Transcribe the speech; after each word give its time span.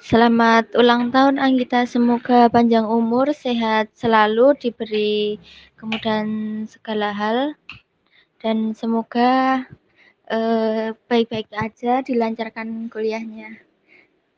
Selamat 0.00 0.64
ulang 0.80 1.12
tahun 1.12 1.36
Anggita, 1.36 1.84
semoga 1.84 2.48
panjang 2.48 2.88
umur, 2.88 3.36
sehat 3.36 3.92
selalu, 3.92 4.56
diberi 4.56 5.36
kemudahan 5.76 6.64
segala 6.64 7.12
hal, 7.12 7.52
dan 8.40 8.72
semoga, 8.72 9.60
eh, 10.32 10.96
baik-baik 11.04 11.52
aja, 11.52 12.00
dilancarkan 12.00 12.88
kuliahnya. 12.88 13.60